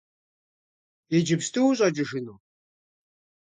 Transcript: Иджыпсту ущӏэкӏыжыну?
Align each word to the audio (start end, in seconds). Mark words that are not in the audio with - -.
Иджыпсту 1.17 1.63
ущӏэкӏыжыну? 1.69 2.37